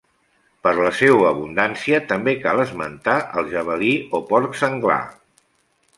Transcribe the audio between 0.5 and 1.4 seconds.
Per la seua